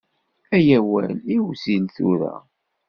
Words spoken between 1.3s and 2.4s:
iwzil tura.